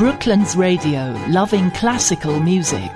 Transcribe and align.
Brooklands 0.00 0.56
Radio, 0.56 1.14
loving 1.28 1.70
classical 1.72 2.40
music. 2.40 2.90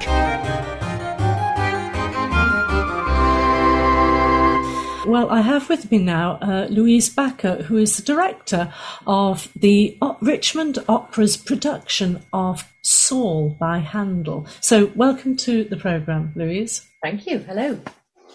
Well, 5.06 5.28
I 5.28 5.42
have 5.42 5.68
with 5.68 5.90
me 5.90 5.98
now 5.98 6.38
uh, 6.40 6.66
Louise 6.70 7.10
Backer, 7.10 7.56
who 7.64 7.76
is 7.76 7.98
the 7.98 8.02
director 8.02 8.72
of 9.06 9.52
the 9.54 9.98
o- 10.00 10.16
Richmond 10.22 10.78
Opera's 10.88 11.36
production 11.36 12.22
of 12.32 12.72
Saul 12.80 13.54
by 13.60 13.80
Handel. 13.80 14.46
So, 14.62 14.90
welcome 14.96 15.36
to 15.36 15.64
the 15.64 15.76
programme, 15.76 16.32
Louise. 16.34 16.88
Thank 17.02 17.26
you. 17.26 17.40
Hello. 17.40 17.78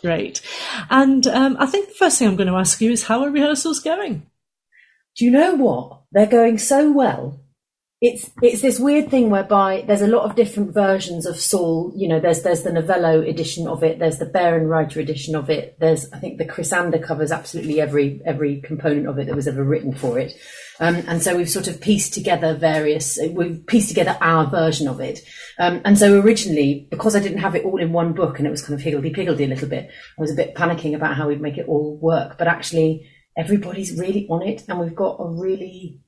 Great. 0.03 0.41
And 0.91 1.25
um, 1.25 1.57
I 1.59 1.65
think 1.65 1.87
the 1.87 1.95
first 1.95 2.19
thing 2.19 2.27
I'm 2.27 2.35
going 2.35 2.47
to 2.47 2.53
ask 2.55 2.79
you 2.81 2.91
is 2.91 3.05
how 3.05 3.23
are 3.23 3.31
rehearsals 3.31 3.79
going? 3.79 4.27
Do 5.17 5.25
you 5.25 5.31
know 5.31 5.55
what? 5.55 6.03
They're 6.11 6.27
going 6.27 6.59
so 6.59 6.91
well 6.91 7.41
it's 8.01 8.29
it's 8.41 8.61
this 8.61 8.79
weird 8.79 9.09
thing 9.09 9.29
whereby 9.29 9.83
there's 9.85 10.01
a 10.01 10.07
lot 10.07 10.23
of 10.23 10.35
different 10.35 10.73
versions 10.73 11.25
of 11.25 11.37
Saul. 11.37 11.91
You 11.95 12.07
know, 12.07 12.19
there's 12.19 12.43
there's 12.43 12.63
the 12.63 12.71
Novello 12.71 13.21
edition 13.21 13.67
of 13.67 13.83
it, 13.83 13.99
there's 13.99 14.19
the 14.19 14.25
Bärenreiter 14.25 14.97
edition 14.97 15.35
of 15.35 15.49
it. 15.49 15.77
There's 15.79 16.09
I 16.13 16.19
think 16.19 16.37
the 16.37 16.45
Chrysander 16.45 17.03
covers 17.03 17.31
absolutely 17.31 17.81
every 17.81 18.21
every 18.25 18.61
component 18.61 19.07
of 19.07 19.19
it 19.19 19.27
that 19.27 19.35
was 19.35 19.49
ever 19.49 19.63
written 19.63 19.93
for 19.93 20.17
it. 20.17 20.33
Um, 20.79 21.03
and 21.07 21.21
so 21.21 21.35
we've 21.35 21.49
sort 21.49 21.67
of 21.67 21.81
pieced 21.81 22.13
together 22.13 22.53
various, 22.53 23.19
we've 23.31 23.65
pieced 23.67 23.89
together 23.89 24.17
our 24.21 24.49
version 24.49 24.87
of 24.87 25.01
it. 25.01 25.19
Um, 25.59 25.81
and 25.83 25.97
so 25.97 26.21
originally, 26.21 26.87
because 26.89 27.17
I 27.17 27.19
didn't 27.19 27.39
have 27.39 27.53
it 27.53 27.65
all 27.65 27.81
in 27.81 27.91
one 27.91 28.13
book 28.13 28.37
and 28.37 28.47
it 28.47 28.51
was 28.51 28.61
kind 28.61 28.75
of 28.75 28.81
higgledy-piggledy 28.81 29.43
a 29.43 29.47
little 29.47 29.67
bit, 29.67 29.89
I 29.89 30.21
was 30.21 30.31
a 30.31 30.35
bit 30.35 30.55
panicking 30.55 30.95
about 30.95 31.17
how 31.17 31.27
we'd 31.27 31.41
make 31.41 31.57
it 31.57 31.67
all 31.67 31.99
work. 32.01 32.37
But 32.37 32.47
actually, 32.47 33.09
everybody's 33.37 33.99
really 33.99 34.25
on 34.29 34.41
it 34.41 34.63
and 34.69 34.79
we've 34.79 34.95
got 34.95 35.17
a 35.19 35.27
really 35.27 35.99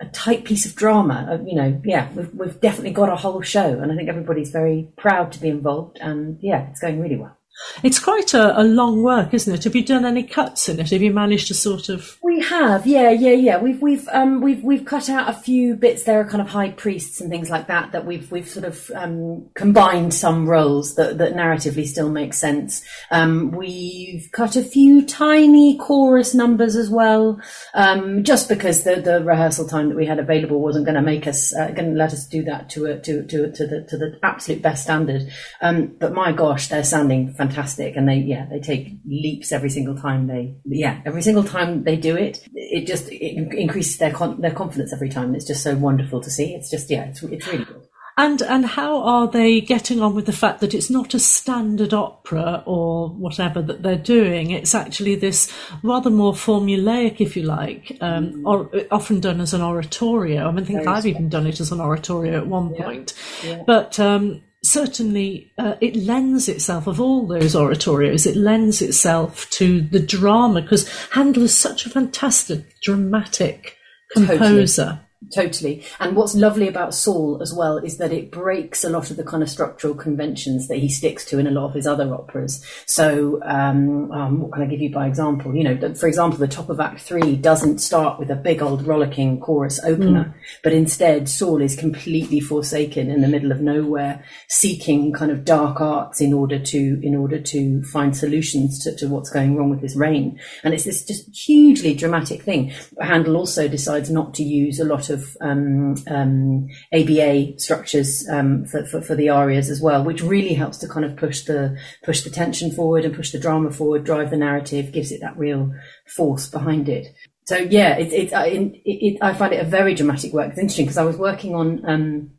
a 0.00 0.06
tight 0.06 0.44
piece 0.44 0.66
of 0.66 0.74
drama. 0.74 1.28
Uh, 1.30 1.44
you 1.44 1.54
know, 1.54 1.80
yeah, 1.84 2.10
we've, 2.14 2.32
we've 2.34 2.60
definitely 2.60 2.92
got 2.92 3.08
a 3.08 3.16
whole 3.16 3.42
show, 3.42 3.78
and 3.80 3.92
I 3.92 3.96
think 3.96 4.08
everybody's 4.08 4.50
very 4.50 4.88
proud 4.96 5.32
to 5.32 5.40
be 5.40 5.48
involved. 5.48 5.98
And 6.00 6.38
yeah, 6.40 6.68
it's 6.70 6.80
going 6.80 7.00
really 7.00 7.16
well. 7.16 7.36
It's 7.82 7.98
quite 7.98 8.34
a, 8.34 8.60
a, 8.60 8.64
long 8.64 9.02
work, 9.02 9.32
isn't 9.32 9.52
it? 9.52 9.64
Have 9.64 9.74
you 9.74 9.84
done 9.84 10.04
any 10.04 10.22
cuts 10.22 10.68
in 10.68 10.80
it? 10.80 10.90
Have 10.90 11.02
you 11.02 11.12
managed 11.12 11.48
to 11.48 11.54
sort 11.54 11.88
of? 11.88 12.18
We 12.22 12.40
have, 12.40 12.86
yeah, 12.86 13.10
yeah, 13.10 13.32
yeah. 13.32 13.58
We've 13.58 13.80
we've 13.80 14.08
um, 14.08 14.40
we've 14.40 14.62
we've 14.62 14.84
cut 14.84 15.08
out 15.08 15.28
a 15.28 15.32
few 15.32 15.74
bits. 15.74 16.04
There 16.04 16.20
are 16.20 16.24
kind 16.24 16.40
of 16.40 16.48
high 16.48 16.70
priests 16.70 17.20
and 17.20 17.30
things 17.30 17.50
like 17.50 17.68
that 17.68 17.92
that 17.92 18.06
we've 18.06 18.30
we've 18.30 18.48
sort 18.48 18.64
of 18.64 18.90
um, 18.94 19.48
combined 19.54 20.14
some 20.14 20.48
roles 20.48 20.94
that 20.96 21.18
that 21.18 21.34
narratively 21.34 21.86
still 21.86 22.10
make 22.10 22.34
sense. 22.34 22.82
Um, 23.10 23.50
we've 23.50 24.28
cut 24.32 24.56
a 24.56 24.62
few 24.62 25.04
tiny 25.04 25.76
chorus 25.78 26.34
numbers 26.34 26.76
as 26.76 26.90
well, 26.90 27.40
um, 27.74 28.24
just 28.24 28.48
because 28.48 28.84
the 28.84 28.96
the 28.96 29.22
rehearsal 29.24 29.66
time 29.66 29.88
that 29.88 29.96
we 29.96 30.06
had 30.06 30.18
available 30.18 30.60
wasn't 30.60 30.84
going 30.84 30.96
to 30.96 31.02
make 31.02 31.26
us 31.26 31.54
uh, 31.54 31.68
going 31.68 31.92
to 31.92 31.98
let 31.98 32.12
us 32.12 32.26
do 32.26 32.42
that 32.44 32.68
to 32.70 32.86
a, 32.86 32.98
to 33.00 33.22
to 33.26 33.50
to 33.52 33.66
the 33.66 33.82
to 33.88 33.96
the 33.96 34.18
absolute 34.22 34.62
best 34.62 34.84
standard. 34.84 35.30
Um, 35.60 35.94
but 35.98 36.12
my 36.12 36.32
gosh, 36.32 36.68
they're 36.68 36.84
sounding 36.84 37.32
fantastic, 37.32 37.49
and 37.96 38.08
they 38.08 38.16
yeah 38.16 38.46
they 38.46 38.60
take 38.60 38.92
leaps 39.06 39.52
every 39.52 39.70
single 39.70 39.96
time 39.96 40.26
they 40.26 40.54
yeah 40.64 41.00
every 41.04 41.22
single 41.22 41.44
time 41.44 41.84
they 41.84 41.96
do 41.96 42.16
it. 42.16 42.46
It 42.54 42.86
just 42.86 43.10
it 43.10 43.54
increases 43.54 43.98
their 43.98 44.12
con- 44.12 44.40
their 44.40 44.52
confidence 44.52 44.92
every 44.92 45.08
time. 45.08 45.34
It's 45.34 45.46
just 45.46 45.62
so 45.62 45.74
wonderful 45.76 46.20
to 46.20 46.30
see. 46.30 46.54
It's 46.54 46.70
just 46.70 46.90
yeah, 46.90 47.04
it's 47.04 47.22
it's 47.22 47.46
really 47.46 47.64
good. 47.64 47.86
And 48.20 48.42
and 48.42 48.66
how 48.66 49.02
are 49.02 49.28
they 49.28 49.62
getting 49.62 50.02
on 50.02 50.14
with 50.14 50.26
the 50.26 50.32
fact 50.32 50.60
that 50.60 50.74
it's 50.74 50.90
not 50.90 51.14
a 51.14 51.18
standard 51.18 51.94
opera 51.94 52.62
or 52.66 53.08
whatever 53.08 53.62
that 53.62 53.82
they're 53.82 53.96
doing? 53.96 54.50
It's 54.50 54.74
actually 54.74 55.14
this 55.14 55.50
rather 55.82 56.10
more 56.10 56.34
formulaic, 56.34 57.22
if 57.22 57.34
you 57.34 57.44
like, 57.44 57.96
um, 58.02 58.32
mm. 58.32 58.42
or 58.44 58.70
often 58.90 59.20
done 59.20 59.40
as 59.40 59.54
an 59.54 59.62
oratorio. 59.62 60.46
I 60.46 60.50
mean, 60.50 60.64
I 60.64 60.66
think 60.66 60.78
Very 60.80 60.88
I've 60.88 61.06
even 61.06 61.30
done 61.30 61.46
it 61.46 61.60
as 61.60 61.72
an 61.72 61.80
oratorio 61.80 62.36
at 62.36 62.46
one 62.46 62.74
yeah. 62.74 62.84
point. 62.84 63.14
Yeah. 63.42 63.62
But 63.66 63.98
um, 63.98 64.42
certainly 64.62 65.52
uh, 65.58 65.74
it 65.80 65.96
lends 65.96 66.48
itself 66.48 66.86
of 66.86 67.00
all 67.00 67.26
those 67.26 67.54
oratorios 67.54 68.26
it 68.26 68.36
lends 68.36 68.82
itself 68.82 69.48
to 69.50 69.80
the 69.80 70.00
drama 70.00 70.60
because 70.60 70.88
handel 71.10 71.44
is 71.44 71.56
such 71.56 71.86
a 71.86 71.90
fantastic 71.90 72.78
dramatic 72.82 73.76
composer 74.12 75.00
totally. 75.34 75.84
And 75.98 76.16
what's 76.16 76.34
lovely 76.34 76.66
about 76.66 76.94
Saul 76.94 77.42
as 77.42 77.52
well 77.52 77.78
is 77.78 77.98
that 77.98 78.12
it 78.12 78.30
breaks 78.30 78.84
a 78.84 78.90
lot 78.90 79.10
of 79.10 79.16
the 79.16 79.24
kind 79.24 79.42
of 79.42 79.50
structural 79.50 79.94
conventions 79.94 80.68
that 80.68 80.78
he 80.78 80.88
sticks 80.88 81.24
to 81.26 81.38
in 81.38 81.46
a 81.46 81.50
lot 81.50 81.66
of 81.66 81.74
his 81.74 81.86
other 81.86 82.12
operas. 82.14 82.64
So, 82.86 83.40
um, 83.44 84.10
um, 84.12 84.40
what 84.40 84.52
can 84.52 84.62
I 84.62 84.66
give 84.66 84.80
you 84.80 84.90
by 84.90 85.06
example? 85.06 85.54
You 85.54 85.64
know, 85.64 85.94
for 85.94 86.08
example, 86.08 86.38
the 86.38 86.48
top 86.48 86.70
of 86.70 86.80
Act 86.80 87.00
Three 87.02 87.36
doesn't 87.36 87.78
start 87.78 88.18
with 88.18 88.30
a 88.30 88.36
big 88.36 88.62
old 88.62 88.86
rollicking 88.86 89.40
chorus 89.40 89.78
opener, 89.84 90.24
mm. 90.24 90.34
but 90.64 90.72
instead 90.72 91.28
Saul 91.28 91.60
is 91.60 91.76
completely 91.76 92.40
forsaken 92.40 93.10
in 93.10 93.20
the 93.20 93.28
middle 93.28 93.52
of 93.52 93.60
nowhere, 93.60 94.24
seeking 94.48 95.12
kind 95.12 95.30
of 95.30 95.44
dark 95.44 95.80
arts 95.80 96.20
in 96.20 96.32
order 96.32 96.58
to 96.58 97.00
in 97.02 97.14
order 97.14 97.40
to 97.40 97.82
find 97.84 98.16
solutions 98.16 98.82
to, 98.84 98.96
to 98.96 99.08
what's 99.08 99.30
going 99.30 99.56
wrong 99.56 99.70
with 99.70 99.82
his 99.82 99.96
reign. 99.96 100.40
And 100.64 100.72
it's 100.72 100.84
this 100.84 101.04
just 101.04 101.28
hugely 101.36 101.94
dramatic 101.94 102.42
thing. 102.42 102.72
Handel 103.00 103.36
also 103.36 103.68
decides 103.68 104.10
not 104.10 104.34
to 104.34 104.42
use 104.42 104.80
a 104.80 104.84
lot 104.84 105.09
of 105.10 105.36
um, 105.40 105.96
um, 106.08 106.68
ABA 106.92 107.58
structures 107.58 108.26
um, 108.28 108.64
for, 108.64 108.84
for, 108.86 109.02
for, 109.02 109.14
the 109.14 109.28
arias 109.28 109.68
as 109.68 109.80
well, 109.80 110.04
which 110.04 110.22
really 110.22 110.54
helps 110.54 110.78
to 110.78 110.88
kind 110.88 111.04
of 111.04 111.16
push 111.16 111.42
the 111.42 111.76
push 112.04 112.22
the 112.22 112.30
tension 112.30 112.70
forward 112.70 113.04
and 113.04 113.14
push 113.14 113.32
the 113.32 113.38
drama 113.38 113.70
forward, 113.70 114.04
drive 114.04 114.30
the 114.30 114.36
narrative, 114.36 114.92
gives 114.92 115.12
it 115.12 115.20
that 115.20 115.36
real 115.36 115.72
force 116.06 116.48
behind 116.48 116.88
it. 116.88 117.08
So 117.44 117.56
yeah, 117.56 117.96
it, 117.96 118.12
it, 118.12 118.32
it, 118.32 118.80
it 118.84 119.18
I 119.20 119.34
find 119.34 119.52
it 119.52 119.64
a 119.64 119.68
very 119.68 119.94
dramatic 119.94 120.32
work. 120.32 120.50
It's 120.50 120.58
interesting 120.58 120.86
because 120.86 120.98
I 120.98 121.04
was 121.04 121.16
working 121.16 121.54
on. 121.54 121.84
Um, 121.84 122.30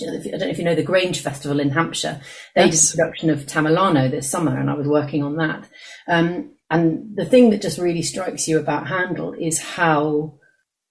I 0.00 0.04
don't 0.04 0.40
know 0.40 0.48
if 0.48 0.58
you 0.58 0.64
know 0.64 0.74
the 0.74 0.82
Grange 0.82 1.20
Festival 1.20 1.58
in 1.58 1.70
Hampshire. 1.70 2.20
They 2.54 2.66
yes. 2.66 2.92
did 2.92 2.94
a 2.94 3.02
production 3.02 3.30
of 3.30 3.46
Tamerlano 3.46 4.10
this 4.10 4.30
summer, 4.30 4.56
and 4.56 4.70
I 4.70 4.74
was 4.74 4.86
working 4.86 5.22
on 5.22 5.36
that. 5.36 5.68
Um, 6.06 6.52
and 6.70 7.16
the 7.16 7.24
thing 7.24 7.50
that 7.50 7.62
just 7.62 7.78
really 7.78 8.02
strikes 8.02 8.46
you 8.46 8.58
about 8.58 8.86
Handel 8.86 9.34
is 9.34 9.58
how 9.58 10.38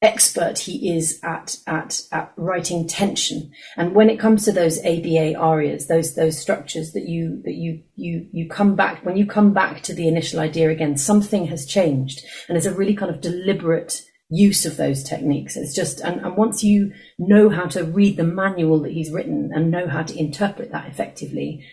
expert 0.01 0.59
he 0.59 0.95
is 0.95 1.19
at, 1.23 1.57
at, 1.67 2.01
at 2.11 2.31
writing 2.37 2.87
tension. 2.87 3.51
And 3.75 3.93
when 3.93 4.09
it 4.09 4.19
comes 4.19 4.45
to 4.45 4.51
those 4.51 4.79
ABA 4.79 5.35
arias, 5.35 5.87
those, 5.87 6.15
those 6.15 6.39
structures 6.39 6.93
that 6.93 7.07
you, 7.07 7.41
that 7.43 7.55
you, 7.55 7.83
you, 7.95 8.27
you 8.31 8.47
come 8.47 8.75
back, 8.75 9.05
when 9.05 9.17
you 9.17 9.25
come 9.25 9.53
back 9.53 9.81
to 9.83 9.93
the 9.93 10.07
initial 10.07 10.39
idea 10.39 10.69
again, 10.69 10.95
something 10.95 11.47
has 11.47 11.65
changed. 11.65 12.23
And 12.47 12.55
there's 12.55 12.65
a 12.65 12.73
really 12.73 12.95
kind 12.95 13.13
of 13.13 13.19
deliberate 13.19 14.05
use 14.29 14.65
of 14.65 14.77
those 14.77 15.03
techniques. 15.03 15.57
It's 15.57 15.75
just, 15.75 15.99
and, 16.01 16.21
and 16.21 16.37
once 16.37 16.63
you 16.63 16.93
know 17.17 17.49
how 17.49 17.65
to 17.65 17.83
read 17.83 18.15
the 18.15 18.23
manual 18.23 18.79
that 18.83 18.91
he's 18.91 19.11
written 19.11 19.51
and 19.53 19.71
know 19.71 19.87
how 19.87 20.03
to 20.03 20.17
interpret 20.17 20.71
that 20.71 20.87
effectively, 20.87 21.65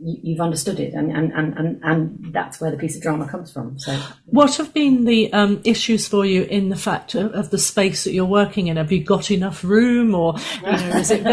you've 0.00 0.40
understood 0.40 0.78
it 0.78 0.94
and, 0.94 1.10
and, 1.10 1.32
and, 1.32 1.58
and, 1.58 1.80
and 1.82 2.32
that's 2.32 2.60
where 2.60 2.70
the 2.70 2.76
piece 2.76 2.94
of 2.94 3.02
drama 3.02 3.28
comes 3.28 3.52
from 3.52 3.76
so. 3.80 3.98
What 4.26 4.54
have 4.56 4.72
been 4.72 5.06
the 5.06 5.32
um, 5.32 5.60
issues 5.64 6.06
for 6.06 6.24
you 6.24 6.44
in 6.44 6.68
the 6.68 6.76
fact 6.76 7.16
of, 7.16 7.32
of, 7.32 7.50
the 7.50 7.58
space 7.58 8.04
that 8.04 8.12
you're 8.12 8.24
working 8.24 8.68
in? 8.68 8.76
Have 8.76 8.92
you 8.92 9.02
got 9.02 9.32
enough 9.32 9.64
room 9.64 10.14
or 10.14 10.36
you 10.60 10.62
know, 10.62 10.96
is 10.96 11.10
it 11.10 11.26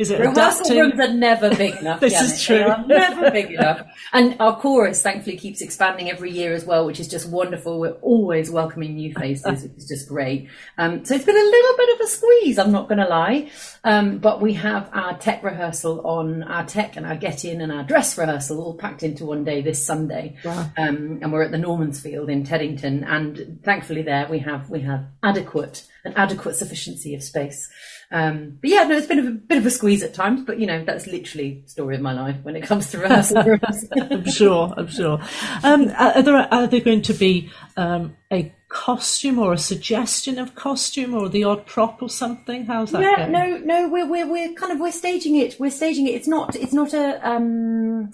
is 0.00 0.12
it 0.12 0.20
rehearsal 0.20 0.66
adapting? 0.66 0.78
rooms 0.78 1.00
are 1.00 1.12
never 1.12 1.54
big 1.56 1.74
enough 1.80 1.98
this 1.98 2.20
is 2.20 2.42
true. 2.42 2.64
never 2.86 3.32
big 3.32 3.50
enough. 3.50 3.84
And 4.12 4.36
our 4.38 4.56
chorus 4.60 5.02
thankfully 5.02 5.36
keeps 5.36 5.60
expanding 5.60 6.08
every 6.08 6.30
year 6.30 6.54
as 6.54 6.64
well 6.64 6.86
which 6.86 7.00
is 7.00 7.08
just 7.08 7.28
wonderful. 7.28 7.80
We're 7.80 7.92
always 7.94 8.48
welcoming 8.48 8.94
new 8.94 9.12
faces 9.12 9.64
it's 9.64 9.88
just 9.88 10.08
great. 10.08 10.48
Um, 10.78 11.04
so 11.04 11.16
it's 11.16 11.24
been 11.24 11.36
a 11.36 11.38
little 11.38 11.76
bit 11.76 11.94
of 11.94 12.00
a 12.02 12.06
squeeze 12.06 12.58
I'm 12.58 12.70
not 12.70 12.88
going 12.88 12.98
to 12.98 13.08
lie. 13.08 13.50
Um, 13.82 14.18
but 14.18 14.40
we 14.40 14.54
have 14.54 14.88
our 14.92 15.18
tech 15.18 15.42
rehearsal 15.42 16.06
on 16.06 16.44
our 16.44 16.64
tech 16.64 16.96
and 16.96 17.04
our 17.04 17.16
get 17.16 17.44
in 17.44 17.60
and 17.60 17.72
our 17.72 17.87
dress 17.88 18.16
rehearsal 18.16 18.60
all 18.60 18.74
packed 18.74 19.02
into 19.02 19.24
one 19.24 19.42
day 19.42 19.62
this 19.62 19.84
Sunday. 19.84 20.36
Wow. 20.44 20.70
Um, 20.76 21.18
and 21.22 21.32
we're 21.32 21.42
at 21.42 21.50
the 21.50 21.56
Normansfield 21.56 22.30
in 22.30 22.44
Teddington, 22.44 23.02
and 23.04 23.60
thankfully 23.64 24.02
there 24.02 24.28
we 24.28 24.38
have 24.40 24.70
we 24.70 24.80
have 24.80 25.06
adequate 25.22 25.84
an 26.08 26.14
adequate 26.16 26.56
sufficiency 26.56 27.14
of 27.14 27.22
space. 27.22 27.68
Um, 28.10 28.58
but 28.60 28.70
yeah, 28.70 28.84
no, 28.84 28.96
it's 28.96 29.06
been 29.06 29.18
a 29.18 29.30
bit 29.30 29.58
of 29.58 29.66
a 29.66 29.70
squeeze 29.70 30.02
at 30.02 30.14
times, 30.14 30.42
but 30.42 30.58
you 30.58 30.66
know 30.66 30.82
that's 30.82 31.06
literally 31.06 31.60
the 31.64 31.68
story 31.68 31.94
of 31.94 32.00
my 32.00 32.14
life 32.14 32.36
when 32.42 32.56
it 32.56 32.62
comes 32.62 32.90
to 32.90 32.98
rehearsal 32.98 33.42
rooms. 33.42 33.84
I'm 34.00 34.24
sure. 34.24 34.72
I'm 34.76 34.88
sure. 34.88 35.20
Um, 35.62 35.92
are 35.96 36.22
there 36.22 36.36
are 36.36 36.66
there 36.66 36.80
going 36.80 37.02
to 37.02 37.12
be 37.12 37.50
um, 37.76 38.16
a 38.32 38.52
costume 38.68 39.38
or 39.38 39.52
a 39.52 39.58
suggestion 39.58 40.38
of 40.38 40.54
costume 40.54 41.14
or 41.14 41.28
the 41.28 41.44
odd 41.44 41.66
prop 41.66 42.02
or 42.02 42.08
something? 42.08 42.64
How's 42.64 42.92
that? 42.92 43.02
Yeah, 43.02 43.28
going? 43.28 43.32
no, 43.32 43.58
no, 43.58 43.88
we're, 43.88 44.06
we're 44.08 44.26
we're 44.26 44.54
kind 44.54 44.72
of 44.72 44.80
we're 44.80 44.90
staging 44.90 45.36
it. 45.36 45.56
We're 45.60 45.70
staging 45.70 46.06
it. 46.06 46.14
It's 46.14 46.28
not 46.28 46.56
it's 46.56 46.72
not 46.72 46.94
a 46.94 47.28
um 47.28 48.10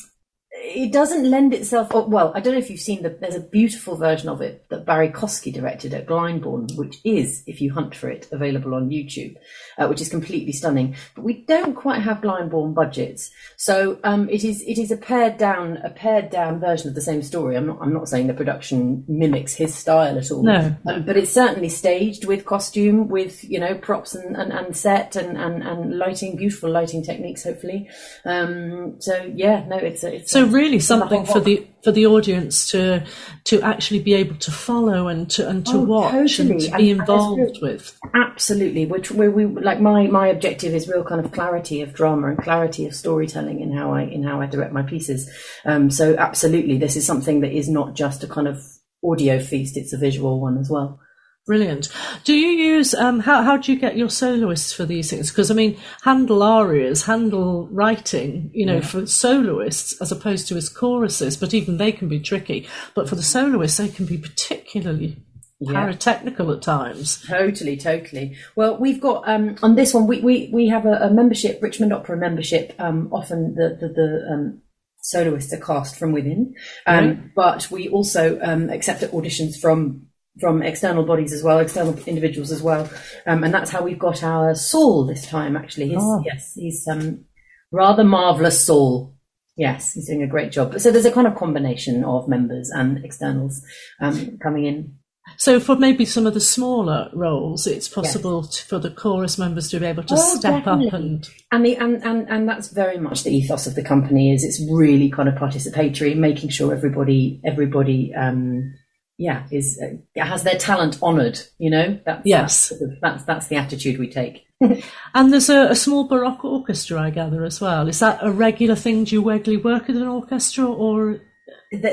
it 0.57 0.93
doesn't 0.93 1.29
lend 1.29 1.53
itself. 1.53 1.89
Oh, 1.93 2.07
well, 2.07 2.33
I 2.35 2.41
don't 2.41 2.53
know 2.55 2.61
if 2.61 2.71
you've 2.71 2.81
seen 2.81 3.03
the. 3.03 3.11
There's 3.11 3.35
a 3.35 3.41
beautiful 3.41 3.97
version 3.97 4.29
of 4.29 4.41
it 4.41 4.65
that 4.69 4.87
Barrie 4.87 5.11
Kosky 5.11 5.53
directed 5.53 5.93
at 5.93 6.07
Glyndebourne, 6.07 6.77
which 6.77 7.01
is, 7.05 7.43
if 7.47 7.61
you 7.61 7.73
hunt 7.73 7.95
for 7.95 8.09
it, 8.09 8.29
available 8.31 8.75
on 8.75 8.89
YouTube, 8.89 9.37
uh, 9.79 9.89
which 9.89 10.01
is 10.01 10.09
completely 10.09 10.53
stunning. 10.53 10.95
But 11.17 11.25
we 11.25 11.43
don't 11.43 11.75
quite 11.75 12.03
have 12.03 12.19
Glyndebourne 12.21 12.73
budgets, 12.73 13.31
so 13.57 13.99
um, 14.05 14.29
it 14.31 14.45
is 14.45 14.63
it 14.63 14.79
is 14.79 14.91
a 14.91 14.97
pared 14.97 15.39
down 15.39 15.79
a 15.79 15.91
pared 15.91 16.31
down 16.31 16.61
version 16.61 16.89
of 16.89 16.95
the 16.95 17.01
same 17.03 17.23
story. 17.23 17.57
I'm 17.57 17.67
not 17.67 17.79
I'm 17.83 17.93
not 17.93 18.09
saying 18.09 18.29
the 18.29 18.35
production 18.35 19.05
mimics 19.09 19.55
his 19.55 19.75
style 19.75 20.17
at 20.19 20.31
all. 20.31 20.45
No. 20.45 20.77
Um, 20.87 21.03
but 21.05 21.17
it's 21.17 21.33
certainly 21.33 21.69
staged 21.69 22.25
with 22.27 22.45
costume, 22.47 23.09
with 23.09 23.43
you 23.45 23.59
know 23.59 23.75
props 23.75 24.15
and, 24.15 24.37
and, 24.37 24.53
and 24.53 24.77
set 24.77 25.17
and, 25.17 25.37
and, 25.37 25.63
and 25.63 25.99
lighting, 25.99 26.37
beautiful 26.37 26.71
lighting 26.71 27.03
techniques, 27.03 27.43
hopefully. 27.43 27.89
Um, 28.25 29.01
so 29.01 29.31
yeah, 29.35 29.65
no, 29.67 29.77
it's 29.77 30.05
a, 30.05 30.15
it's 30.17 30.31
So 30.33 30.45
a- 30.45 30.47
really 30.55 30.79
something 30.79 31.27
for 31.27 31.41
the 31.41 31.67
for 31.83 31.93
the 31.93 32.07
audience 32.07 32.71
to 32.71 33.05
to 33.45 33.61
actually 33.61 33.99
be 33.99 34.15
able 34.15 34.37
to 34.37 34.51
follow 34.51 35.09
and 35.09 35.29
to 35.33 35.47
and 35.49 35.67
to 35.67 35.77
Oh, 35.77 35.81
watch 35.81 36.39
and 36.39 36.59
to 36.61 36.71
be 36.79 36.91
And- 36.91 37.01
involved 37.01 37.59
with. 37.61 37.99
Absolutely, 38.15 38.87
which 38.87 39.11
where 39.11 39.31
we 39.31 39.45
like 39.45 39.81
my 39.81 40.07
my 40.07 40.29
objective 40.29 40.73
is 40.75 40.89
real 40.89 41.05
kind 41.05 41.25
of 41.25 41.33
clarity 41.33 41.83
of 41.83 41.93
drama 41.93 42.29
and 42.29 42.39
clarity 42.39 42.87
of 42.87 42.95
storytelling 42.95 43.61
in 43.61 43.73
how 43.73 43.93
I 43.93 44.03
in 44.03 44.23
how 44.23 44.41
I 44.41 44.47
direct 44.47 44.73
my 44.73 44.83
pieces. 44.83 45.29
Um, 45.67 45.91
so 45.91 46.17
absolutely, 46.17 46.79
this 46.79 46.97
is 46.97 47.05
something 47.07 47.41
that 47.41 47.53
is 47.53 47.69
not 47.69 47.95
just 47.95 48.25
a 48.25 48.29
kind 48.29 48.49
of 48.49 48.63
audio 49.05 49.39
feast; 49.41 49.77
it's 49.77 49.93
a 49.93 49.99
visual 49.99 50.41
one 50.41 50.57
as 50.59 50.71
well. 50.71 50.99
Brilliant. 51.47 51.91
Do 52.25 52.35
you 52.35 52.49
use 52.49 52.95
um, 52.95 53.21
how 53.21 53.43
how 53.43 53.59
do 53.59 53.71
you 53.71 53.79
get 53.79 53.99
your 53.99 54.09
soloists 54.09 54.73
for 54.73 54.87
these 54.87 55.11
things? 55.11 55.31
Because 55.31 55.51
I 55.51 55.55
mean, 55.55 55.79
Handel 56.03 56.43
arias, 56.43 57.05
Handel 57.05 57.69
writing, 57.71 58.51
you 58.55 58.65
know, 58.65 58.81
for 58.81 59.05
soloists 59.05 60.01
as 60.01 60.11
opposed 60.11 60.49
to 60.49 60.55
his 60.55 60.71
choruses, 60.71 61.37
but 61.37 61.53
even 61.53 61.77
they 61.77 61.93
can 61.93 62.09
be 62.09 62.19
tricky. 62.19 62.67
But 62.95 63.11
for 63.11 63.17
the 63.17 63.23
soloists, 63.23 63.77
they 63.77 63.89
can 63.89 64.07
be 64.07 64.17
particularly 64.17 65.19
paratechnical 65.63 66.57
at 66.57 66.63
times. 66.63 67.23
Totally, 67.27 67.77
totally. 67.77 68.37
Well, 68.57 68.79
we've 68.79 69.01
got 69.01 69.29
um, 69.29 69.57
on 69.63 69.75
this 69.75 69.93
one. 69.93 70.07
We 70.07 70.23
we, 70.23 70.49
we 70.51 70.69
have 70.69 70.87
a, 70.87 70.95
a 70.95 71.11
membership, 71.11 71.63
Richmond 71.63 71.93
Opera 71.93 72.17
membership. 72.17 72.75
Um, 72.79 73.11
often 73.13 73.55
the 73.55 73.77
the, 73.79 73.89
the 73.89 74.33
um, 74.33 74.63
soloists 75.03 75.53
are 75.53 75.61
cast 75.61 75.99
from 75.99 76.13
within, 76.13 76.55
um, 76.87 77.33
but 77.37 77.71
we 77.71 77.91
also 77.91 78.41
um, 78.41 78.71
accept 78.71 79.03
auditions 79.03 79.61
from 79.61 80.07
from 80.41 80.63
external 80.63 81.05
bodies 81.05 81.33
as 81.33 81.43
well, 81.43 81.59
external 81.61 81.97
individuals 82.07 82.51
as 82.51 82.63
well, 82.63 82.89
um, 83.27 83.45
and 83.45 83.55
that's 83.55 83.71
how 83.71 83.83
we've 83.83 83.99
got 83.99 84.23
our 84.23 84.55
Saul 84.55 85.07
this 85.07 85.27
time. 85.27 85.57
Actually, 85.57 85.89
he's, 85.91 85.99
Oh. 86.01 86.23
yes, 86.25 86.53
he's 86.55 86.87
um, 86.89 87.25
rather 87.73 88.05
marvelous 88.05 88.65
Saul. 88.65 89.17
Yes, 89.57 89.93
he's 89.93 90.09
doing 90.09 90.23
a 90.23 90.27
great 90.27 90.51
job. 90.51 90.81
So 90.81 90.91
there's 90.91 91.05
a 91.05 91.13
kind 91.13 91.29
of 91.29 91.37
combination 91.37 92.03
of 92.05 92.29
members 92.29 92.71
and 92.71 93.05
externals 93.05 93.63
um, 94.01 94.37
coming 94.43 94.65
in. 94.65 94.95
So 95.39 95.59
for 95.61 95.77
maybe 95.77 96.05
some 96.05 96.27
of 96.27 96.35
the 96.35 96.41
smaller 96.41 97.09
roles, 97.15 97.67
it's 97.67 97.89
possible 97.89 98.43
to, 98.43 98.65
for 98.67 98.79
the 98.79 98.91
chorus 98.91 99.39
members 99.39 99.71
to 99.71 99.81
be 99.81 99.87
able 99.87 100.03
to 100.03 100.15
Oh, 100.19 100.37
step 100.39 100.65
definitely. 100.65 100.89
up 100.89 100.95
and 100.95 101.29
And, 101.53 101.65
the, 101.65 101.77
and 101.77 102.05
and 102.05 102.29
and 102.29 102.49
that's 102.49 102.69
very 102.69 102.99
much 102.99 103.23
the 103.23 103.31
ethos 103.35 103.67
of 103.67 103.75
the 103.75 103.83
company. 103.85 104.35
Is 104.35 104.45
it's 104.45 104.61
really 104.71 105.09
kind 105.09 105.29
of 105.29 105.37
participatory, 105.37 106.15
making 106.17 106.51
sure 106.51 106.75
everybody 106.75 107.41
everybody 107.45 108.13
um, 108.15 108.75
yeah 109.19 109.47
is 109.51 109.81
uh, 109.81 110.25
has 110.25 110.43
their 110.43 110.59
talent 110.59 111.03
honoured. 111.03 111.41
You 111.59 111.71
know, 111.71 112.01
that's 112.05 112.23
Yes. 112.25 112.69
that's, 112.69 113.01
that's 113.01 113.25
that's 113.25 113.47
the 113.49 113.57
attitude 113.57 113.99
we 113.99 114.09
take. 114.09 114.47
And 115.15 115.33
there's 115.33 115.51
a, 115.51 115.71
a 115.71 115.75
small 115.75 116.05
baroque 116.05 116.45
orchestra, 116.45 117.01
I 117.01 117.11
gather, 117.11 117.45
as 117.45 117.61
well. 117.61 117.89
Is 117.89 118.01
that 118.01 118.19
a 118.23 118.31
regular 118.31 118.75
thing? 118.75 119.05
Do 119.05 119.15
you 119.15 119.29
regularly 119.29 119.63
work 119.63 119.87
with 119.87 119.97
an 119.97 120.09
orchestra, 120.09 120.67
or 120.67 121.21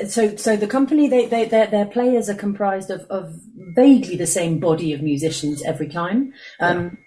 So, 0.07 0.35
so 0.35 0.55
the 0.55 0.67
company, 0.67 1.07
they, 1.09 1.25
they, 1.25 1.45
their, 1.45 1.67
their 1.67 1.85
players 1.85 2.29
are 2.29 2.35
comprised 2.35 2.89
of, 2.89 3.01
of 3.09 3.35
vaguely 3.75 4.15
the 4.15 4.27
same 4.27 4.59
body 4.59 4.93
of 4.93 5.01
musicians 5.01 5.61
every 5.63 5.87
time. 5.89 6.33
Um, 6.59 6.97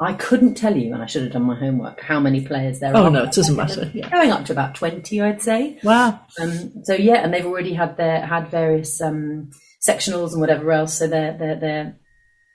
I 0.00 0.14
couldn't 0.14 0.54
tell 0.54 0.76
you, 0.76 0.92
and 0.94 1.02
I 1.02 1.06
should 1.06 1.22
have 1.22 1.32
done 1.32 1.44
my 1.44 1.54
homework, 1.54 2.00
how 2.00 2.18
many 2.18 2.44
players 2.44 2.80
there 2.80 2.92
Oh, 2.96 3.02
are. 3.04 3.06
Oh, 3.06 3.10
no, 3.10 3.22
it 3.24 3.32
doesn't 3.32 3.54
matter, 3.56 3.90
yeah. 3.94 4.08
Going 4.10 4.30
up 4.32 4.44
to 4.46 4.52
about 4.52 4.74
twenty, 4.74 5.20
I'd 5.20 5.40
say. 5.42 5.78
wow? 5.84 6.20
Um, 6.40 6.82
so 6.84 6.94
yeah, 6.94 7.22
and 7.22 7.32
they've 7.32 7.46
already 7.46 7.74
had 7.74 7.96
their 7.96 8.24
had 8.26 8.48
various 8.48 9.00
um, 9.00 9.50
sectionals 9.86 10.32
and 10.32 10.40
whatever 10.40 10.72
else, 10.72 10.94
so 10.98 11.06
they're 11.06 11.36
they're 11.38 11.56
they're 11.60 11.96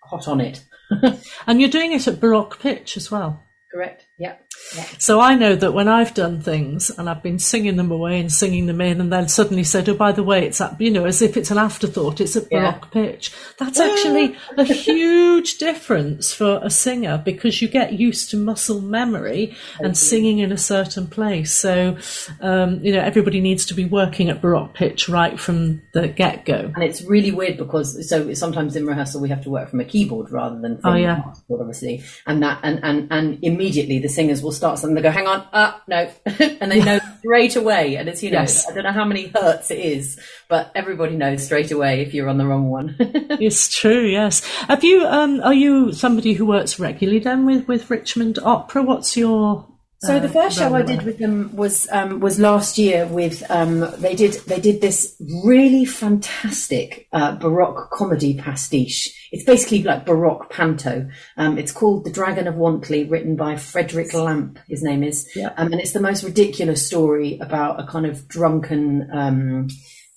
hot 0.04 0.28
on 0.28 0.42
it. 0.42 0.64
And 1.48 1.60
you're 1.62 1.70
doing 1.70 1.92
it 1.94 2.08
at 2.08 2.20
baroque 2.22 2.60
pitch 2.60 2.98
as 2.98 3.10
well. 3.12 3.42
Correct? 3.74 4.06
Yeah. 4.18 4.36
Yeah. 4.76 4.86
So 5.00 5.20
I 5.20 5.36
know 5.36 5.56
that 5.56 5.74
when 5.74 5.88
I've 5.88 6.14
done 6.14 6.42
things 6.42 6.90
and 6.90 7.10
I've 7.10 7.24
been 7.24 7.40
singing 7.40 7.78
them 7.78 7.92
away 7.92 8.20
and 8.20 8.32
singing 8.32 8.66
them 8.66 8.82
in, 8.82 9.00
and 9.00 9.12
then 9.12 9.28
suddenly 9.30 9.64
said, 9.64 9.88
"Oh, 9.90 9.94
by 9.94 10.12
the 10.12 10.24
way, 10.24 10.46
it's 10.46 10.60
at 10.60 10.80
you 10.82 10.92
know," 10.92 11.06
as 11.06 11.22
if 11.22 11.38
it's 11.38 11.52
an 11.52 11.58
afterthought. 11.58 12.20
It's 12.22 12.36
at 12.36 12.48
Yeah. 12.52 12.72
baroque 12.72 12.92
pitch. 12.92 13.32
That's 13.60 13.80
actually 13.80 14.36
a 14.58 14.64
huge 14.64 15.58
difference 15.58 16.34
for 16.34 16.60
a 16.64 16.70
singer 16.70 17.22
because 17.24 17.62
you 17.62 17.68
get 17.68 17.94
used 17.94 18.30
to 18.32 18.38
muscle 18.38 18.82
memory 18.82 19.56
and 19.80 19.98
singing 19.98 20.40
in 20.40 20.52
a 20.52 20.58
certain 20.58 21.08
place. 21.08 21.52
So, 21.54 21.98
um, 22.42 22.80
you 22.84 22.92
know, 22.94 23.00
everybody 23.00 23.40
needs 23.42 23.66
to 23.68 23.74
be 23.74 23.86
working 23.86 24.30
at 24.30 24.42
baroque 24.42 24.74
pitch 24.74 25.08
right 25.10 25.40
from 25.40 25.82
the 25.94 26.08
get 26.08 26.46
go. 26.46 26.72
And 26.76 26.84
it's 26.84 27.02
really 27.04 27.32
weird 27.32 27.58
because 27.58 28.08
so 28.10 28.34
sometimes 28.34 28.76
in 28.76 28.86
rehearsal 28.86 29.22
we 29.22 29.30
have 29.30 29.44
to 29.44 29.50
work 29.50 29.70
from 29.70 29.80
a 29.80 29.86
keyboard 29.86 30.32
rather 30.32 30.60
than 30.60 30.78
from 30.80 30.94
Oh, 30.94 30.98
yeah. 30.98 31.22
a 31.50 31.54
obviously. 31.54 32.04
And 32.26 32.44
that 32.44 32.60
and, 32.64 32.80
and 32.84 33.08
and 33.12 33.40
immediately 33.42 34.00
the 34.00 34.10
singers 34.10 34.42
will 34.48 34.54
start 34.54 34.80
something. 34.80 34.96
They 34.96 35.02
go, 35.02 35.12
"Hang 35.12 35.28
on, 35.28 35.46
ah, 35.54 35.82
no," 35.88 36.10
and 36.26 36.72
they 36.72 36.82
know 36.84 37.00
straight 37.20 37.56
away. 37.56 37.96
And 37.98 38.10
it's 38.10 38.24
you 38.24 38.32
know, 38.32 38.40
Yes. 38.40 38.68
I 38.70 38.74
don't 38.74 38.84
know 38.84 38.92
how 38.92 39.06
many 39.06 39.28
hertz 39.28 39.70
it 39.72 39.80
is, 39.80 40.20
but 40.48 40.72
everybody 40.74 41.16
knows 41.16 41.44
straight 41.46 41.72
away 41.72 42.02
if 42.02 42.14
you're 42.14 42.30
on 42.30 42.38
the 42.38 42.46
wrong 42.48 42.70
one. 42.70 42.96
It's 43.40 43.70
true, 43.70 44.06
yes. 44.06 44.44
Have 44.68 44.84
you? 44.84 45.06
Um, 45.06 45.42
are 45.42 45.54
you 45.54 45.94
somebody 45.94 46.34
who 46.34 46.46
works 46.46 46.80
regularly 46.80 47.20
then 47.20 47.46
with 47.46 47.68
with 47.68 47.90
Richmond 47.92 48.40
Opera? 48.40 48.82
What's 48.84 49.16
your 49.16 49.68
So 50.00 50.20
the 50.20 50.28
uh, 50.28 50.32
first 50.32 50.60
show 50.60 50.76
I 50.76 50.84
did 50.84 51.02
with 51.04 51.18
them 51.18 51.56
was 51.56 51.88
um, 51.92 52.20
was 52.20 52.40
last 52.40 52.78
year. 52.78 53.08
With 53.08 53.44
um, 53.50 53.80
they 53.98 54.16
did 54.16 54.34
they 54.46 54.60
did 54.60 54.80
this 54.80 55.16
really 55.44 55.86
fantastic 55.86 57.08
uh, 57.12 57.36
baroque 57.36 57.90
comedy 57.92 58.38
pastiche. 58.38 59.30
It's 59.32 59.44
basically 59.44 59.84
like 59.84 60.06
baroque 60.06 60.52
panto. 60.52 61.10
Um, 61.36 61.58
it's 61.58 61.72
called 61.72 62.06
The 62.06 62.12
Dragon 62.12 62.48
of 62.48 62.56
Wantley, 62.56 63.10
written 63.10 63.36
by 63.36 63.56
Frederick 63.56 64.14
Lampe. 64.14 64.60
His 64.68 64.84
name 64.84 65.04
is, 65.04 65.30
Yeah. 65.36 65.54
um, 65.58 65.72
and 65.74 65.82
it's 65.82 65.94
the 65.94 66.00
most 66.00 66.24
ridiculous 66.24 66.86
story 66.86 67.40
about 67.42 67.80
a 67.80 67.88
kind 67.88 68.06
of 68.06 68.28
drunken 68.28 69.10
um, 69.12 69.68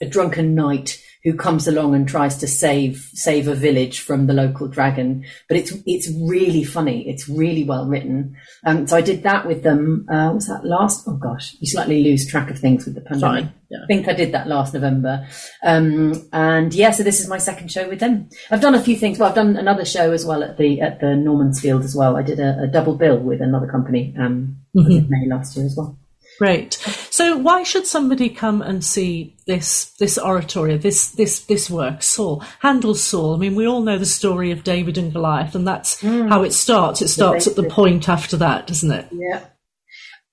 a 0.03 0.07
drunken 0.07 0.55
knight 0.55 1.03
who 1.25 1.35
comes 1.35 1.69
along 1.69 1.95
and 1.95 2.09
tries 2.09 2.37
to 2.39 2.47
save 2.47 3.11
save 3.13 3.47
a 3.49 3.55
village 3.55 4.01
from 4.01 4.27
the 4.27 4.33
local 4.33 4.69
dragon. 4.69 5.25
But 5.49 5.59
it's 5.59 5.73
it's 5.87 6.11
really 6.23 6.65
funny. 6.65 7.09
It's 7.09 7.29
really 7.29 7.65
well 7.65 7.87
written. 7.87 8.37
Um, 8.65 8.87
so 8.87 8.97
I 8.97 9.01
did 9.03 9.23
that 9.25 9.47
with 9.47 9.63
them. 9.63 10.07
Uh, 10.11 10.33
was 10.33 10.47
that 10.47 10.65
last? 10.65 11.05
Oh 11.07 11.17
gosh, 11.17 11.57
you 11.61 11.67
slightly 11.67 12.03
lose 12.03 12.27
track 12.27 12.51
of 12.51 12.59
things 12.59 12.85
with 12.87 12.95
the 12.95 13.01
pandemic. 13.03 13.45
Fine, 13.45 13.55
yeah. 13.71 13.79
I 13.83 13.87
think 13.87 14.09
I 14.09 14.13
did 14.15 14.33
that 14.33 14.47
last 14.49 14.73
November. 14.75 15.27
Um, 15.63 16.15
and 16.33 16.73
yeah, 16.75 16.91
so 16.91 17.03
this 17.03 17.21
is 17.21 17.29
my 17.29 17.39
second 17.39 17.71
show 17.71 17.89
with 17.89 18.01
them. 18.01 18.29
I've 18.51 18.61
done 18.61 18.75
a 18.75 18.83
few 18.83 18.97
things. 18.97 19.19
Well, 19.19 19.29
I've 19.29 19.35
done 19.35 19.57
another 19.57 19.85
show 19.85 20.13
as 20.13 20.25
well 20.25 20.43
at 20.43 20.57
the 20.57 20.81
at 20.81 21.01
the 21.01 21.07
Normansfield 21.07 21.85
as 21.85 21.95
well. 21.95 22.17
I 22.17 22.23
did 22.23 22.41
a, 22.41 22.63
a 22.63 22.67
double 22.67 22.95
bill 22.97 23.19
with 23.19 23.41
another 23.41 23.67
company. 23.67 24.15
Um, 24.19 24.57
Mm-hmm. 24.77 24.91
in 24.93 25.11
May 25.11 25.27
last 25.27 25.57
year 25.57 25.67
as 25.67 25.75
well. 25.77 25.99
Great. 26.41 26.73
So 27.11 27.37
why 27.37 27.65
should 27.65 27.87
somebody 27.87 28.31
come 28.31 28.63
and 28.63 28.83
see 28.83 29.37
this 29.47 29.91
this 29.99 30.19
oratorio, 30.19 30.79
this 30.79 31.11
this 31.11 31.45
this 31.45 31.69
work, 31.69 32.03
Saul, 32.03 32.43
Handel's 32.61 33.03
Saul? 33.03 33.35
I 33.35 33.37
mean, 33.37 33.55
we 33.55 33.67
all 33.67 33.83
know 33.83 33.99
the 33.99 34.07
story 34.07 34.51
of 34.51 34.65
David 34.65 34.97
and 34.97 35.13
Goliath, 35.13 35.55
and 35.55 35.69
that's 35.69 36.01
how 36.01 36.43
it 36.43 36.55
starts. 36.55 37.03
It 37.03 37.09
starts 37.09 37.47
at 37.47 37.57
the 37.57 37.69
point 37.69 38.09
after 38.09 38.39
that, 38.39 38.67
doesn't 38.67 38.91
it? 38.91 39.09
Yeah. 39.13 39.45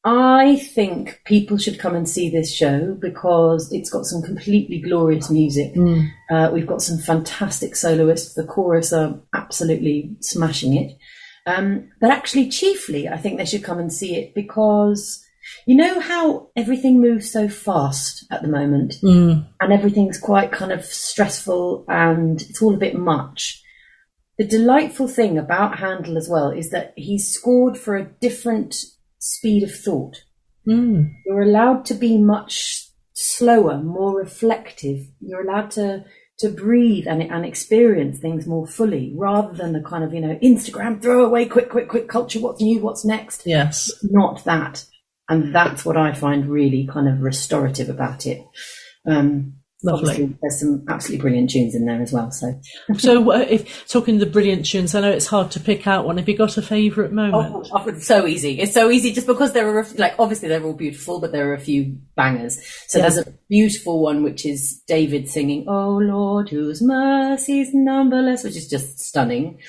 I 0.06 0.56
think 0.56 1.20
people 1.26 1.58
should 1.58 1.78
come 1.78 1.94
and 1.94 2.08
see 2.08 2.30
this 2.30 2.56
show 2.56 2.94
because 3.02 3.70
it's 3.74 3.90
got 3.90 4.06
some 4.06 4.22
completely 4.22 4.80
glorious 4.80 5.30
music. 5.30 5.74
Uh, 6.32 6.50
we've 6.54 6.66
got 6.66 6.82
some 6.82 7.00
fantastic 7.00 7.76
soloists. 7.76 8.34
The 8.34 8.46
chorus 8.46 8.94
are 8.94 9.20
absolutely 9.36 10.16
smashing 10.22 10.78
it. 10.78 10.98
Um, 11.46 11.90
but 12.00 12.12
actually, 12.12 12.48
chiefly, 12.50 13.10
I 13.10 13.18
think 13.18 13.38
they 13.38 13.46
should 13.46 13.66
come 13.66 13.80
and 13.80 13.92
see 13.92 14.16
it 14.16 14.34
because 14.34 15.22
you 15.66 15.76
know 15.76 16.00
how 16.00 16.50
everything 16.56 17.00
moves 17.02 17.32
so 17.32 17.48
fast 17.48 18.26
at 18.32 18.42
the 18.42 18.48
moment 18.48 18.96
and 19.60 19.74
everything's 19.74 20.20
quite 20.20 20.52
kind 20.52 20.72
of 20.72 20.86
stressful 20.86 21.86
and 21.88 22.42
it's 22.42 22.62
all 22.62 22.74
a 22.74 22.80
bit 22.80 22.96
much. 22.96 23.62
The 24.38 24.46
delightful 24.46 25.08
thing 25.08 25.38
about 25.38 25.80
Handel 25.80 26.18
as 26.18 26.30
well 26.30 26.52
is 26.52 26.70
that 26.70 26.94
he's 26.96 27.32
scored 27.32 27.78
for 27.78 27.96
a 27.96 28.06
different 28.06 28.76
speed 29.20 29.64
of 29.64 29.74
thought. 29.74 30.16
Mm. 30.68 31.12
You're 31.26 31.42
allowed 31.42 31.86
to 31.86 31.96
be 31.96 32.18
much 32.18 32.88
slower, 33.14 33.82
more 33.82 34.16
reflective. 34.16 35.08
You're 35.20 35.50
allowed 35.50 35.72
to 35.72 36.06
to 36.40 36.50
breathe 36.50 37.08
and, 37.08 37.24
and 37.24 37.44
experience 37.44 38.20
things 38.20 38.46
more 38.46 38.68
fully 38.68 39.12
rather 39.16 39.54
than 39.54 39.74
the 39.74 39.82
kind 39.82 40.04
of, 40.04 40.14
you 40.14 40.22
know, 40.22 40.38
Instagram 40.44 41.02
throwaway, 41.02 41.46
quick, 41.46 41.70
quick, 41.70 41.90
quick 41.90 42.08
culture, 42.08 42.40
what's 42.40 42.62
new, 42.62 42.80
what's 42.80 43.04
next. 43.04 43.42
Yes. 43.46 43.92
Not 44.04 44.44
that. 44.46 44.86
And 45.30 45.54
that's 45.54 45.84
what 45.86 45.98
I 45.98 46.14
find 46.14 46.48
really 46.50 46.88
kind 46.92 47.08
of 47.08 47.22
restorative 47.22 47.90
about 47.90 48.26
it. 48.26 48.42
Um, 49.06 49.54
Lovely. 49.84 50.10
obviously 50.10 50.38
there's 50.42 50.60
some 50.60 50.84
absolutely 50.90 51.22
brilliant 51.22 51.52
tunes 51.52 51.76
in 51.76 51.86
there 51.86 52.02
as 52.02 52.12
well. 52.12 52.32
So, 52.32 52.60
So, 52.98 53.32
uh, 53.32 53.46
if 53.48 53.88
talking 53.88 54.18
the 54.18 54.26
brilliant 54.26 54.66
tunes, 54.66 54.96
I 54.96 55.02
know 55.02 55.12
it's 55.12 55.28
hard 55.28 55.52
to 55.52 55.60
pick 55.60 55.86
out 55.86 56.04
one. 56.06 56.18
Have 56.18 56.28
you 56.28 56.36
got 56.36 56.58
a 56.58 56.64
favourite 56.64 57.12
moment? 57.12 57.68
Oh, 57.72 57.86
it's 57.88 58.08
so 58.08 58.26
easy. 58.26 58.60
It's 58.60 58.74
so 58.74 58.90
easy 58.90 59.14
just 59.14 59.28
because 59.28 59.54
there 59.54 59.70
are, 59.70 59.80
a 59.80 59.86
f- 59.86 60.00
like, 60.00 60.16
obviously 60.18 60.48
they're 60.50 60.64
all 60.64 60.74
beautiful, 60.74 61.22
but 61.22 61.32
there 61.32 61.52
are 61.52 61.54
a 61.54 61.60
few 61.60 61.96
bangers. 62.16 62.58
So 62.88 62.98
Yeah. 62.98 63.04
there's 63.10 63.28
a 63.28 63.32
beautiful 63.50 64.02
one, 64.02 64.24
which 64.24 64.48
is 64.48 64.82
David 64.88 65.30
singing, 65.30 65.66
Oh 65.68 65.98
Lord, 65.98 66.50
whose 66.50 66.82
mercies 66.82 67.70
numberless, 67.72 68.44
which 68.44 68.58
is 68.58 68.68
just 68.68 69.00
stunning. 69.00 69.60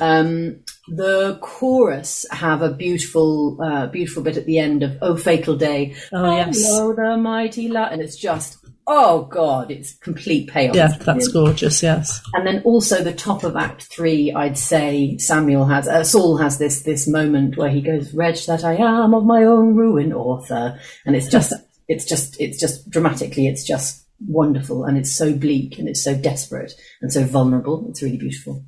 Um, 0.00 0.60
the 0.90 1.38
chorus 1.40 2.26
have 2.30 2.62
a 2.62 2.72
beautiful, 2.72 3.60
uh, 3.62 3.86
beautiful 3.86 4.22
bit 4.22 4.36
at 4.36 4.46
the 4.46 4.58
end 4.58 4.82
of 4.82 4.98
Oh 5.00 5.16
Fatal 5.16 5.56
Day. 5.56 5.94
Oh, 6.12 6.36
yes. 6.36 6.58
Oh, 6.66 6.92
the 6.92 7.16
mighty 7.16 7.68
light. 7.68 7.92
And 7.92 8.02
it's 8.02 8.16
just, 8.16 8.58
oh 8.86 9.22
God, 9.24 9.70
it's 9.70 9.94
complete 9.94 10.50
payoff. 10.50 10.74
yeah, 10.74 10.88
that's 10.98 11.28
gorgeous. 11.28 11.82
Yes. 11.82 12.20
And 12.34 12.46
then 12.46 12.62
also 12.64 13.02
the 13.04 13.12
top 13.12 13.44
of 13.44 13.56
Act 13.56 13.84
Three, 13.84 14.32
I'd 14.32 14.58
say 14.58 15.16
Samuel 15.18 15.66
has, 15.66 15.86
uh, 15.86 16.02
Saul 16.02 16.36
has 16.38 16.58
this 16.58 16.82
this 16.82 17.06
moment 17.06 17.56
where 17.56 17.70
he 17.70 17.80
goes, 17.80 18.12
"Wretch 18.12 18.46
that 18.46 18.64
I 18.64 18.74
am 18.74 19.14
of 19.14 19.24
my 19.24 19.44
own 19.44 19.76
ruin, 19.76 20.12
author," 20.12 20.78
and 21.06 21.14
it's 21.14 21.28
just, 21.28 21.52
it's 21.88 22.04
just, 22.04 22.40
it's 22.40 22.58
just 22.58 22.90
dramatically, 22.90 23.46
it's 23.46 23.64
just 23.64 24.06
wonderful, 24.26 24.84
and 24.84 24.98
it's 24.98 25.12
so 25.12 25.32
bleak 25.32 25.78
and 25.78 25.88
it's 25.88 26.02
so 26.02 26.16
desperate 26.16 26.72
and 27.00 27.12
so 27.12 27.22
vulnerable. 27.24 27.86
It's 27.88 28.02
really 28.02 28.18
beautiful. 28.18 28.64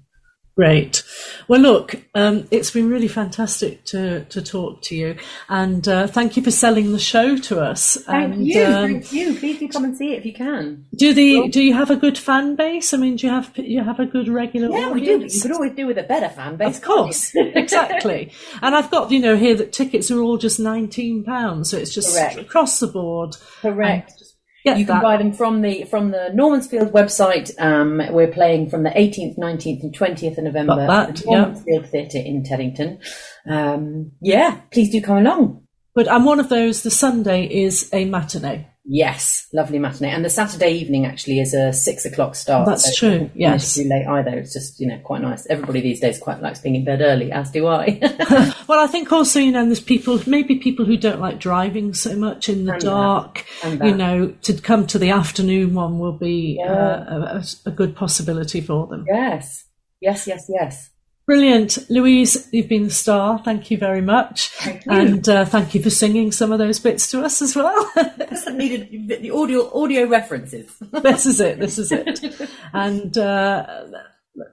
Great. 0.55 1.03
Well, 1.49 1.61
look, 1.61 1.95
um, 2.15 2.47
it's 2.51 2.71
been 2.71 2.91
really 2.91 3.09
fantastic 3.09 3.85
to, 3.87 4.25
to 4.27 4.43
talk 4.43 4.83
to 4.83 4.95
you, 4.95 5.17
and 5.49 5.87
uh, 5.89 6.07
thank 6.07 6.37
you 6.37 6.43
for 6.43 6.51
selling 6.51 6.93
the 6.93 6.99
show 6.99 7.39
to 7.39 7.61
us. 7.61 7.97
Thank 7.97 8.35
and, 8.35 8.47
you, 8.47 8.65
um, 8.65 8.91
thank 8.93 9.13
you. 9.15 9.35
Please 9.39 9.59
do 9.61 9.69
come 9.69 9.85
and 9.85 9.97
see 9.97 10.13
it 10.13 10.19
if 10.19 10.27
you 10.27 10.35
can. 10.35 10.85
do 10.95 11.15
the 11.15 11.49
do 11.49 11.63
you 11.63 11.73
have 11.73 11.91
a 11.91 11.97
good 11.97 12.19
fan 12.19 12.55
base? 12.55 12.93
I 12.93 12.99
mean, 12.99 13.17
do 13.17 13.27
you 13.27 13.33
have 13.33 13.51
you 13.57 13.83
have 13.83 13.99
a 13.99 14.05
good 14.05 14.29
regular 14.29 14.69
Yeah, 14.69 14.91
we 14.91 15.01
do. 15.01 15.15
audience? 15.15 15.37
You 15.37 15.43
could 15.43 15.53
always 15.53 15.73
do 15.73 15.87
with 15.87 15.97
a 15.97 16.03
better 16.03 16.29
fan 16.29 16.57
base. 16.57 16.77
Of 16.77 16.83
course, 16.83 17.33
exactly. 17.35 18.31
And 18.61 18.75
I've 18.75 18.91
got 18.91 19.11
you 19.11 19.21
know 19.21 19.37
here 19.37 19.55
that 19.57 19.73
tickets 19.73 20.11
are 20.11 20.21
all 20.21 20.37
just 20.37 20.61
nineteen 20.61 21.25
pounds, 21.25 21.71
so 21.71 21.79
it's 21.79 21.95
just 21.95 22.15
Correct. 22.15 22.37
across 22.37 22.79
the 22.79 22.89
board. 22.89 23.37
Correct. 23.63 24.23
You 24.65 24.87
can 24.87 24.97
that. 24.97 25.03
buy 25.03 25.17
them 25.17 25.33
from 25.33 25.63
the 25.63 25.85
from 25.85 26.13
the 26.13 26.31
Normansfield 26.33 26.93
website. 26.93 27.53
Um, 27.61 28.01
we're 28.13 28.31
playing 28.31 28.71
from 28.71 28.85
the 28.85 28.91
18th, 28.91 29.37
19th, 29.37 29.83
and 29.83 29.95
20th 29.95 30.39
of 30.39 30.45
November 30.45 30.87
that, 30.87 31.09
at 31.09 31.17
the 31.17 31.25
yeah. 31.29 31.45
Normansfield 31.45 31.89
Theatre 31.89 32.19
in 32.19 32.45
Teddington. 32.45 33.01
Um, 33.49 34.13
yeah, 34.21 34.61
please 34.71 34.91
do 34.91 35.01
come 35.03 35.19
along. 35.19 35.67
But 35.95 36.11
I'm 36.11 36.25
one 36.25 36.41
of 36.41 36.49
those. 36.49 36.83
The 36.83 36.91
Sunday 36.91 37.45
is 37.45 37.91
a 37.93 38.05
matinee. 38.05 38.72
Yes, 38.85 39.47
lovely 39.53 39.79
matinee, 39.79 40.11
and 40.11 40.25
the 40.25 40.31
Saturday 40.31 40.73
evening 40.73 41.07
actually 41.07 41.39
is 41.39 41.55
a 41.55 41.73
six 41.73 42.05
o'clock 42.05 42.35
start. 42.35 42.67
That's 42.67 42.99
so 42.99 43.09
true, 43.09 43.31
yes. 43.33 43.75
too 43.77 43.85
late 43.85 44.07
either. 44.07 44.37
It's 44.39 44.53
just 44.53 44.81
you 44.81 44.89
know 44.89 44.99
quite 44.99 45.21
nice. 45.23 45.47
Everybody 45.47 45.81
these 45.81 46.01
days 46.01 46.19
quite 46.19 46.43
likes 46.43 46.59
being 46.61 46.75
in 46.75 46.85
bed 46.85 47.01
early, 47.01 47.31
as 47.31 47.51
do 47.53 47.67
I. 47.69 48.01
Well, 48.69 48.83
I 48.83 48.87
think 48.87 49.13
also, 49.13 49.39
you 49.39 49.53
know, 49.53 49.67
there's 49.67 49.81
people, 49.81 50.19
maybe 50.27 50.57
people 50.57 50.87
who 50.87 50.97
don't 50.97 51.21
like 51.21 51.39
driving 51.39 51.93
so 51.93 52.17
much 52.17 52.49
in 52.49 52.65
the 52.65 52.73
And 52.73 52.81
that, 52.81 52.87
dark, 52.87 53.45
and 53.63 53.83
you 53.85 53.95
know, 53.95 54.29
to 54.43 54.55
come 54.55 54.87
to 54.87 54.99
the 54.99 55.11
afternoon 55.11 55.75
one 55.75 55.99
will 55.99 56.17
be 56.17 56.57
Yeah. 56.59 56.73
uh, 56.73 57.43
a, 57.67 57.69
a 57.69 57.71
good 57.71 57.95
possibility 57.95 58.61
for 58.63 58.87
them. 58.87 59.05
yes, 59.07 59.67
yes, 60.01 60.27
yes, 60.27 60.47
yes. 60.49 60.91
Brilliant. 61.27 61.79
Louise, 61.89 62.49
you've 62.53 62.69
been 62.69 62.85
the 62.85 62.91
star. 62.91 63.41
Thank 63.45 63.71
you 63.71 63.79
very 63.79 64.01
much. 64.01 64.49
Thank 64.49 64.85
you. 64.85 64.93
And 64.93 65.29
uh, 65.29 65.45
thank 65.45 65.75
you 65.75 65.83
for 65.83 65.91
singing 65.91 66.33
some 66.33 66.51
of 66.51 66.59
those 66.59 66.81
bits 66.81 67.11
to 67.13 67.23
us 67.23 67.41
as 67.41 67.55
well. 67.55 67.93
Just 68.29 68.51
needed 68.51 69.09
the 69.23 69.31
audio 69.31 69.71
audio 69.73 70.07
references. 70.07 70.77
this 71.03 71.27
is 71.27 71.41
it. 71.41 71.61
This 71.61 71.79
is 71.79 71.93
it. 71.93 72.51
And 72.73 73.17
uh, 73.17 73.85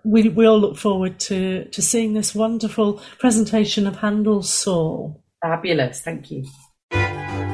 we, 0.04 0.30
we 0.30 0.46
all 0.46 0.60
look 0.60 0.78
forward 0.78 1.20
to, 1.22 1.66
to 1.66 1.82
seeing 1.82 2.14
this 2.14 2.36
wonderful 2.36 3.02
presentation 3.18 3.88
of 3.88 3.98
Handel's 3.98 4.52
Saul. 4.52 5.24
Fabulous. 5.42 6.02
Thank 6.02 6.30
you. 6.30 6.46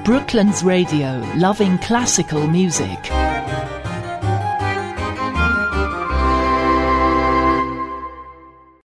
Brooklands 0.04 0.64
Radio, 0.64 1.20
loving 1.38 1.78
classical 1.80 2.48
music. 2.48 3.00